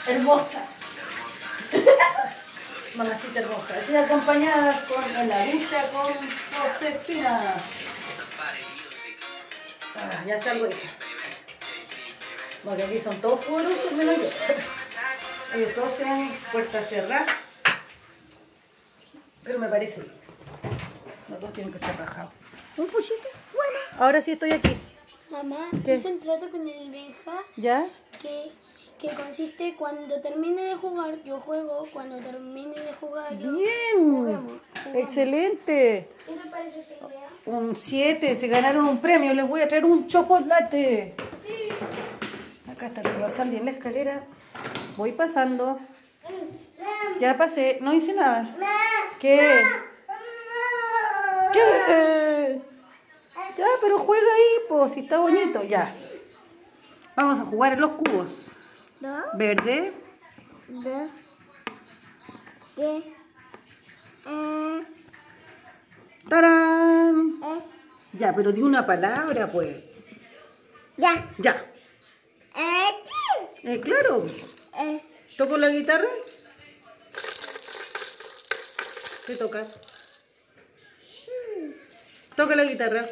[0.07, 0.67] Hermosa.
[2.95, 3.79] Mamacita hermosa.
[3.79, 7.53] Estoy acompañada con, la ducha con Josefina.
[9.95, 10.89] Ah, ya salgo hija.
[12.63, 14.23] Porque aquí son todos poderosos menos yo.
[15.57, 17.27] Ellos todos se van puertas cerradas.
[19.43, 20.13] Pero me parece bien.
[21.29, 22.31] Los dos tienen que ser rajados.
[22.77, 23.27] Un puchito.
[23.53, 24.77] Bueno, ahora sí estoy aquí.
[25.29, 25.95] Mamá, ¿Qué?
[25.95, 27.85] hice un trato con el Benja ¿Ya?
[28.21, 28.51] que,
[29.01, 34.61] que consiste cuando termine de jugar, yo juego, cuando termine de jugar, yo Bien, juguemos,
[34.93, 36.07] excelente.
[36.27, 37.27] ¿Qué te parece esa idea?
[37.47, 41.15] Un 7, se ganaron un premio, les voy a traer un chocolate.
[42.71, 44.23] Acá está el celular, salí en la escalera,
[44.97, 45.79] voy pasando.
[47.19, 48.55] Ya pasé, no hice nada.
[49.19, 49.63] ¿Qué?
[51.53, 52.61] ¿Qué?
[53.57, 55.91] Ya, pero juega ahí, pues, si está bonito, ya.
[57.15, 58.45] Vamos a jugar en los cubos.
[59.33, 59.93] Verde,
[60.67, 61.09] ¿De?
[62.75, 63.13] ¿Qué?
[64.27, 64.85] Eh,
[66.29, 67.39] tarán.
[67.43, 67.59] eh,
[68.13, 69.75] Ya, pero di una palabra, pues.
[70.97, 71.33] ya.
[71.39, 71.65] Ya.
[72.55, 72.91] Eh,
[73.63, 74.25] Eh, claro.
[74.79, 75.01] eh,
[75.37, 76.07] ¿Toco la guitarra?
[79.25, 79.65] ¿Qué toca?
[82.35, 83.03] Toca la guitarra.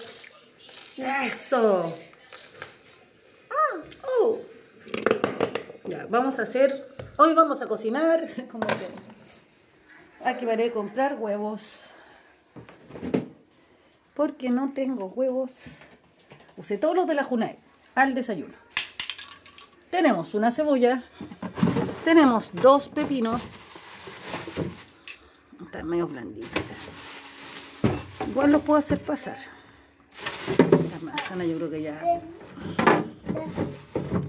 [1.26, 1.96] Eso.
[4.08, 4.40] Oh.
[6.10, 6.94] Vamos a hacer.
[7.18, 8.28] Hoy vamos a cocinar.
[8.52, 9.04] Como siempre.
[10.24, 11.92] Aquí varé a comprar huevos.
[14.14, 15.52] Porque no tengo huevos.
[16.58, 17.58] Usé todos los de la Junai
[17.96, 18.54] al desayuno.
[19.90, 21.04] Tenemos una cebolla.
[22.04, 23.42] Tenemos dos pepinos.
[25.64, 26.50] Están medio blanditos.
[28.28, 29.38] Igual los puedo hacer pasar.
[30.92, 32.00] Las manzanas yo creo que ya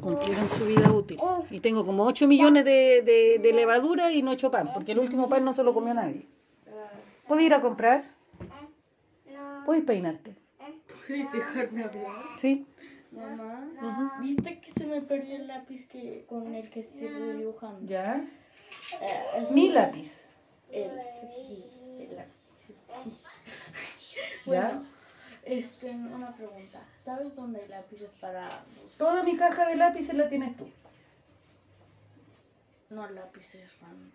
[0.00, 1.18] cumplieron su vida útil.
[1.50, 4.92] Y tengo como 8 millones de, de- de levadura y no he hecho pan, porque
[4.92, 6.26] el último pan no se lo comió nadie.
[7.28, 8.02] ¿Puedo ir a comprar?
[9.66, 10.34] ¿Puedes peinarte?
[11.06, 12.12] ¿Puedes dejarme hablar?
[12.38, 12.66] ¿Sí?
[13.12, 17.08] Mamá, ¿viste que se me perdió el lápiz que, con el que estoy
[17.38, 17.80] dibujando?
[17.86, 18.24] ¿Ya?
[19.00, 20.12] Eh, es Mi lápiz.
[20.70, 21.64] El, sí,
[21.98, 22.32] el lápiz.
[24.46, 24.70] ¿Ya?
[24.70, 24.86] Bueno,
[25.52, 26.80] este, una pregunta.
[27.04, 28.48] ¿Sabes dónde hay lápices para
[28.96, 30.68] Toda mi caja de lápices la tienes tú.
[32.90, 34.10] No lápices randoms.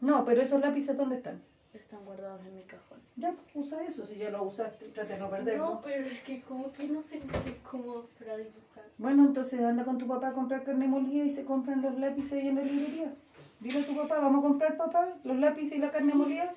[0.00, 1.42] No, pero esos lápices ¿dónde están?
[1.72, 3.00] Están guardados en mi cajón.
[3.16, 5.64] Ya, usa eso, si ya lo usaste, trata de no perderlo.
[5.64, 7.20] No, pero es que como que no hace
[7.68, 8.84] cómodo para dibujar.
[8.98, 12.32] Bueno, entonces anda con tu papá a comprar carne molida y se compran los lápices
[12.32, 13.12] ahí en la librería.
[13.60, 16.54] Dile a tu papá, vamos a comprar papá los lápices y la carne molida.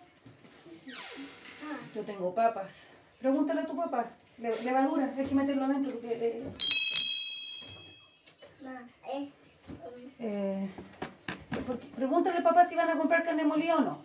[1.96, 2.95] Yo tengo papas.
[3.26, 4.06] Pregúntale a tu papá.
[4.38, 6.14] Le- levadura, hay que meterlo adentro porque...
[6.14, 6.44] eh,
[10.20, 10.70] eh,
[11.66, 14.04] porque- pregúntale al papá si van a comprar carne molida o no.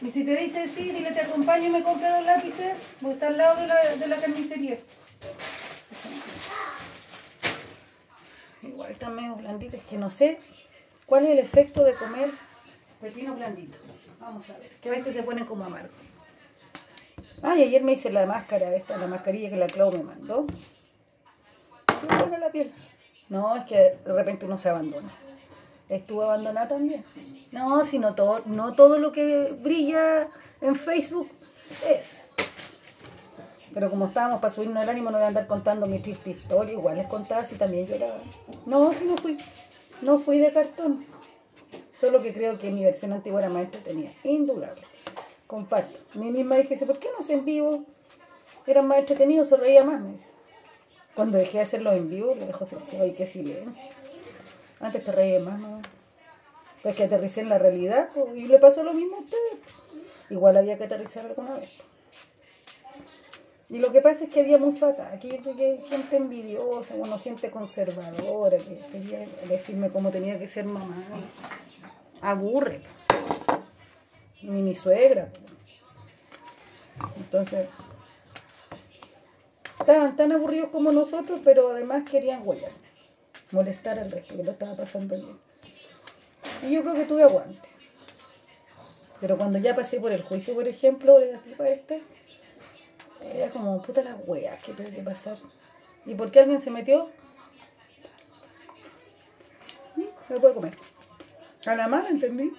[0.00, 3.26] Y si te dice sí, dile te acompaño y me compro los lápices, porque está
[3.26, 4.78] al lado de la, de la carnicería.
[8.62, 10.40] Igual están medio blanditos, es que no sé
[11.04, 12.30] cuál es el efecto de comer
[13.02, 13.82] pepinos blanditos.
[14.20, 16.05] Vamos a ver, que a veces se ponen como amargos.
[17.42, 20.46] Ay, ayer me hice la máscara esta, la mascarilla que la Clau me mandó.
[23.28, 25.08] No, es que de repente uno se abandona.
[25.88, 27.04] Estuve abandonada también.
[27.52, 30.28] No, sino todo, no todo lo que brilla
[30.60, 31.28] en Facebook
[31.88, 32.16] es.
[33.74, 36.72] Pero como estábamos para subirnos el ánimo, no voy a andar contando mi triste historia.
[36.72, 38.22] Igual les contaba si también lloraba.
[38.64, 39.38] No, si no fui.
[40.00, 41.04] No fui de cartón.
[41.92, 44.10] Solo que creo que mi versión antigua era más entretenida.
[44.24, 44.82] Indudable.
[45.46, 45.98] Comparto.
[46.14, 47.84] Mi misma dije, ¿por qué no hacen en vivo?
[48.66, 50.30] Eran más entretenidos, se reía más.
[51.14, 53.90] Cuando dejé de hacerlo en vivo, le dejó así, ay, qué silencio.
[54.80, 55.80] Antes te reías más, ¿no?
[56.82, 59.60] Pues que aterricé en la realidad, y le pasó lo mismo a ustedes.
[60.30, 61.70] Igual había que aterrizar alguna vez.
[63.68, 65.40] Y lo que pasa es que había mucho ataque.
[65.88, 71.02] Gente envidiosa, bueno, gente conservadora que quería decirme cómo tenía que ser mamá.
[72.20, 72.82] Aburre.
[74.46, 75.28] Ni mi suegra.
[77.16, 77.68] Entonces,
[79.80, 82.70] estaban tan aburridos como nosotros, pero además querían huellar,
[83.50, 85.36] molestar al resto, que lo estaba pasando bien.
[86.62, 87.68] Y yo creo que tuve aguante.
[89.20, 91.96] Pero cuando ya pasé por el juicio, por ejemplo, de la tipa esta,
[93.34, 95.38] era como, puta las weas que tuve que pasar.
[96.04, 97.10] ¿Y por qué alguien se metió?
[100.28, 100.76] Me puede comer.
[101.66, 102.52] A la mala, ¿entendí?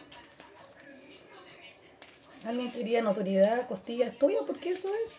[2.47, 5.13] Alguien quería notoriedad, costillas tuyas, porque eso es.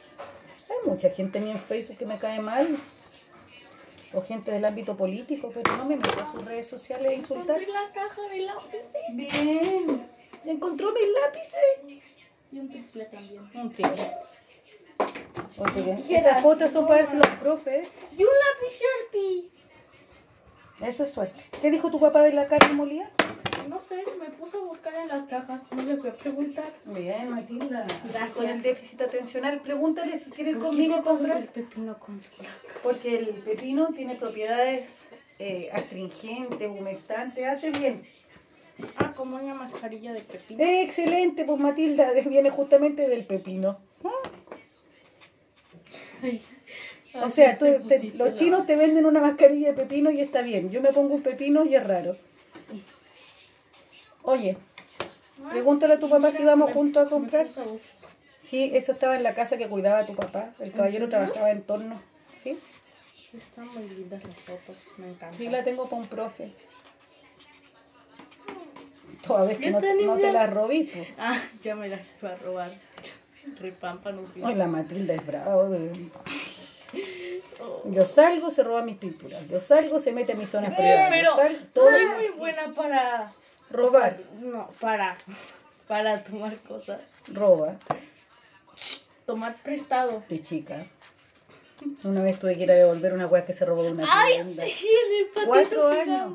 [0.71, 2.67] Hay mucha gente a mí en Facebook que me cae mal.
[4.15, 7.61] O gente del ámbito político, pero no me meto a sus redes sociales a insultar.
[7.61, 10.09] Encontré la caja de lápices Bien.
[10.47, 12.03] ¿Encontró mis lápices?
[12.51, 13.51] y un triple también.
[13.55, 14.11] Un triple.
[15.85, 16.05] Bien.
[16.09, 17.91] Esas fotos son para darse los profes.
[18.13, 19.51] Y un lápiz Sharpie.
[20.81, 21.45] Eso es suerte.
[21.61, 23.11] ¿Qué dijo tu papá de la carne molida?
[23.69, 25.63] No sé, me puse a buscar en las cajas.
[25.75, 26.73] No le fui a preguntar.
[26.87, 27.87] Bien, Matilda.
[28.11, 28.33] Gracias.
[28.35, 31.39] Con el déficit atencional, pregúntale si quiere ir ¿Por qué conmigo comprar.
[31.39, 32.21] el pepino con?
[32.83, 34.89] Porque el pepino tiene propiedades
[35.39, 38.03] eh, astringente, humectante, hace bien.
[38.97, 40.63] Ah, como una mascarilla de pepino.
[40.65, 43.79] Excelente, pues Matilda, viene justamente del pepino.
[47.15, 50.43] Ah, O sea, tú- te- los chinos te venden una mascarilla de pepino y está
[50.43, 50.71] bien.
[50.71, 52.17] Yo me pongo un pepino y es raro.
[54.29, 54.59] Oye,
[55.51, 57.47] pregúntale a tu papá si vamos juntos a comprar.
[58.37, 60.51] Sí, eso estaba en la casa que cuidaba tu papá.
[60.59, 61.99] El caballero trabajaba en torno.
[62.43, 62.59] ¿Sí?
[63.33, 65.33] Están muy lindas las fotos, me encantan.
[65.33, 66.53] Sí, la tengo para un profe.
[69.27, 71.09] Todavía que no, no te la robí, pues.
[71.17, 72.73] Ah, ya me las va a robar.
[73.59, 75.93] Ripampan un Ay, la Matilda es brava, bebé.
[77.87, 79.49] Yo salgo, se roba mis pinturas.
[79.49, 81.05] Yo salgo, se mete en mis zonas privadas.
[81.05, 83.33] Yo Pero salgo, todo soy muy buena para...
[83.71, 85.17] robar, No, para...
[85.87, 87.01] Para tomar cosas.
[87.33, 87.75] roba.
[89.27, 90.23] Tomar prestado.
[90.29, 90.87] de chica.
[92.05, 94.35] Una vez tuve que ir a devolver una weá que se robó de una ¡Ay,
[94.35, 94.65] tienda.
[94.65, 94.89] sí!
[95.37, 96.35] El Cuatro años.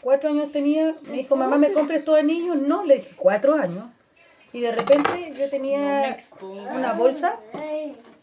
[0.00, 2.56] Cuatro años tenía, me dijo, mamá, ¿me compres todo niños?
[2.56, 3.86] No, le dije, cuatro años.
[4.52, 6.16] Y de repente yo me tenía
[6.74, 7.38] una bolsa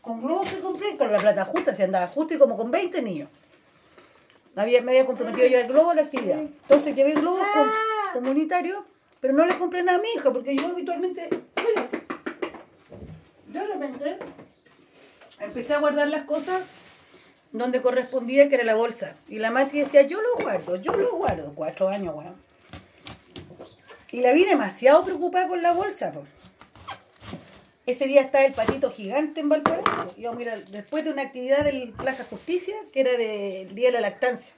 [0.01, 3.01] con globos que compré, con la plata justa, se andaba justo y como con 20
[3.01, 3.29] niños.
[4.55, 6.39] Había, me había comprometido yo el globo a la actividad.
[6.39, 7.67] Entonces llevé globos con-
[8.13, 8.83] comunitarios,
[9.19, 11.97] pero no le compré nada a mi hija, porque yo habitualmente soy así.
[13.47, 14.19] De
[15.39, 16.63] empecé a guardar las cosas
[17.51, 19.15] donde correspondía, que era la bolsa.
[19.27, 21.53] Y la Mati decía, yo lo guardo, yo lo guardo.
[21.55, 22.35] Cuatro años, weón.
[24.11, 26.11] Y la vi demasiado preocupada con la bolsa.
[27.85, 30.15] Ese día estaba el patito gigante en Valparaíso.
[30.17, 34.01] Yo, mira, después de una actividad del Plaza Justicia, que era del Día de la
[34.01, 34.53] Lactancia.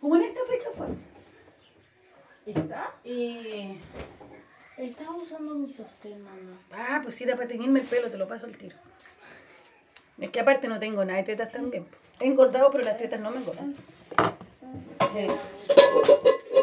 [0.00, 0.86] Como en esta fecha fue.
[2.46, 2.92] ¿Está?
[3.04, 3.78] Y...
[4.76, 6.58] Estaba usando mi sostén, mamá.
[6.72, 8.76] Ah, pues si era para teñirme el pelo, te lo paso al tiro.
[10.18, 11.86] Es que aparte no tengo nada de tetas también.
[12.20, 13.76] He engordado, pero las tetas no me engordan.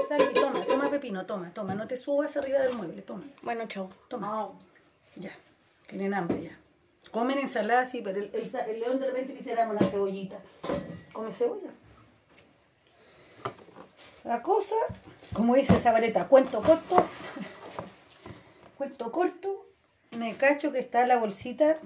[0.07, 1.73] Salvi, toma, toma pepino, toma, toma.
[1.73, 3.23] No te subas arriba del mueble, toma.
[3.41, 3.89] Bueno, chao.
[4.09, 4.49] Toma.
[5.15, 5.31] Ya,
[5.87, 6.57] tienen hambre ya.
[7.11, 10.37] Comen ensalada, sí, pero el, el sa- el león de repente dice, dame una cebollita.
[11.13, 11.69] Come cebolla.
[14.23, 14.75] La cosa,
[15.33, 17.05] como dice Zabaleta, cuento corto,
[18.77, 19.65] cuento corto,
[20.17, 21.79] me cacho que está la bolsita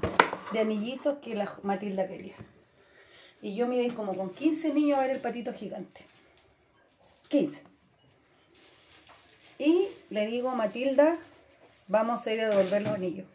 [0.51, 2.35] de anillitos que la Matilda quería.
[3.41, 6.05] Y yo me iba como con 15 niños a ver el patito gigante.
[7.27, 7.63] 15.
[9.59, 11.17] Y le digo a Matilda,
[11.87, 13.27] vamos a ir a devolver los anillos.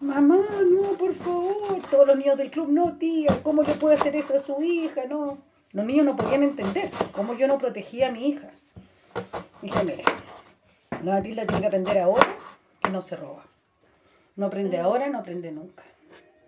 [0.00, 1.80] Mamá, no, por favor.
[1.90, 5.04] Todos los niños del club, no, tía, ¿cómo yo puedo hacer eso a su hija?
[5.08, 5.38] No.
[5.72, 8.50] Los niños no podían entender cómo yo no protegía a mi hija.
[9.62, 10.04] Dije, mire,
[11.04, 12.26] la Matilda tiene que aprender ahora
[12.80, 13.44] que no se roba.
[14.36, 15.82] No aprende ahora, no aprende nunca.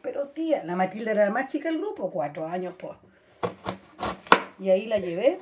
[0.02, 2.96] Pero tía, la Matilda era la más chica del grupo, cuatro años, pues.
[4.58, 5.38] Y ahí la llevé,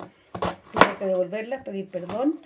[0.73, 2.41] tuve que devolverla, pedir perdón.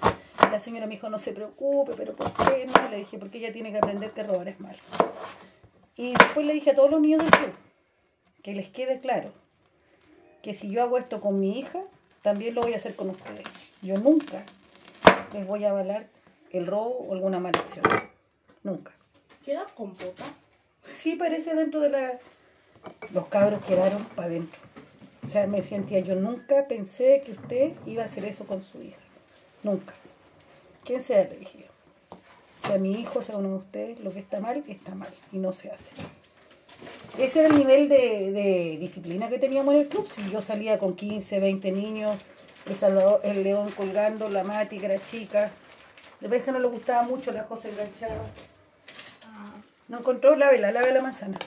[0.50, 2.88] La señora me dijo, no se preocupe, pero ¿por qué no?
[2.88, 4.78] Le dije, porque ella tiene que aprender que robar es malo.
[5.96, 7.52] Y después le dije a todos los niños del club,
[8.42, 9.32] que les quede claro,
[10.42, 11.80] que si yo hago esto con mi hija,
[12.22, 13.44] también lo voy a hacer con ustedes.
[13.80, 14.44] Yo nunca
[15.34, 16.06] les voy a avalar
[16.52, 17.84] el robo o alguna mala acción.
[18.62, 18.92] Nunca.
[19.44, 20.24] ¿Queda compota?
[20.94, 22.18] Sí, parece dentro de la...
[23.12, 24.60] Los cabros quedaron para adentro.
[25.24, 28.80] O sea, me sentía, yo nunca pensé que usted iba a hacer eso con su
[28.82, 29.00] hija.
[29.62, 29.94] Nunca.
[30.84, 31.24] ¿Quién sea?
[31.24, 32.18] Le dije yo.
[32.68, 35.12] Sea mi hijo, sea uno de ustedes, lo que está mal, está mal.
[35.32, 35.92] Y no se hace.
[37.18, 40.06] Ese era el nivel de, de disciplina que teníamos en el club.
[40.08, 42.18] Si yo salía con 15, 20 niños,
[42.66, 45.50] el, Salvador, el león colgando, la Mati, que era chica.
[46.20, 48.22] De vez no le gustaba mucho, la cosa enganchada.
[49.88, 51.38] No encontró la vela, la manzana.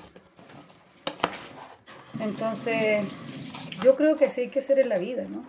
[2.19, 3.05] Entonces,
[3.83, 5.43] yo creo que así hay que hacer en la vida, ¿no?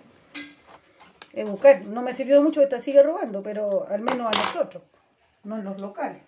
[1.33, 1.83] Educar.
[1.83, 4.83] No me sirvió mucho que te siga robando, pero al menos a nosotros,
[5.45, 6.23] no en los locales.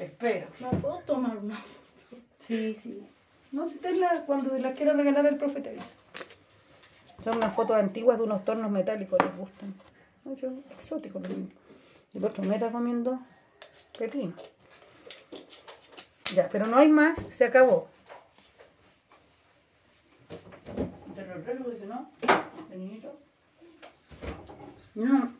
[0.00, 0.46] Espero.
[0.60, 1.62] ¿No puedo tomar una?
[2.46, 3.06] Sí, sí.
[3.52, 5.94] No, si te la, cuando las quiero regalar al profe te aviso.
[7.22, 9.74] Son unas fotos antiguas de unos tornos metálicos, les gustan.
[10.38, 11.22] Son exóticos.
[11.22, 11.52] los niños.
[12.14, 13.18] El otro meta comiendo
[13.98, 14.34] pepino.
[16.34, 17.88] Ya, pero no hay más, se acabó.
[21.14, 21.78] ¿Te lo.
[24.94, 25.32] No.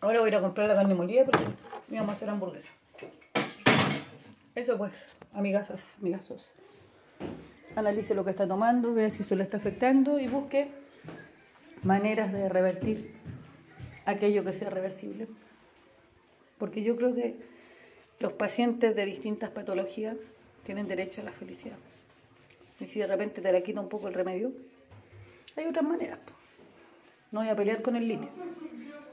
[0.00, 1.46] Ahora voy a ir a comprar la carne molida porque
[1.88, 2.68] me vamos a hacer hamburguesa.
[4.54, 4.92] Eso pues,
[5.32, 6.52] amigazas, amigazos.
[7.74, 10.81] Analice lo que está tomando, vea si eso le está afectando y busque
[11.82, 13.12] maneras de revertir
[14.04, 15.28] aquello que sea reversible.
[16.58, 17.36] Porque yo creo que
[18.20, 20.16] los pacientes de distintas patologías
[20.62, 21.76] tienen derecho a la felicidad.
[22.80, 24.52] Y si de repente te la quita un poco el remedio,
[25.56, 26.18] hay otras maneras.
[27.30, 28.30] No voy a pelear con el litio.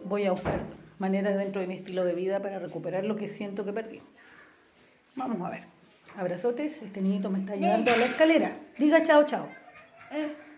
[0.03, 0.61] Voy a buscar
[0.99, 4.01] maneras dentro de mi estilo de vida para recuperar lo que siento que perdí.
[5.15, 5.63] Vamos a ver.
[6.15, 8.57] Abrazotes, este niñito me está llevando a la escalera.
[8.77, 9.47] Diga chao, chao.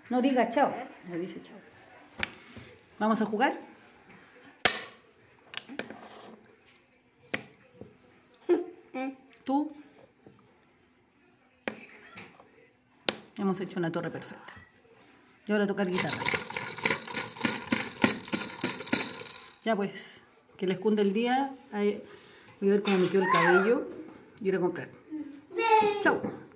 [0.09, 0.73] No diga chao.
[1.09, 1.70] Me dice chao.
[3.01, 3.59] ¿Vamos a jugar?
[9.43, 9.71] ¿Tú?
[13.39, 14.53] Hemos hecho una torre perfecta.
[15.47, 16.19] Y ahora tocar guitarra.
[19.63, 20.21] Ya pues,
[20.55, 21.55] que les cunde el día.
[21.71, 22.03] Voy
[22.69, 23.87] a ver cómo me quedó el cabello
[24.39, 24.89] y ir a comprar.
[26.01, 26.21] Chao.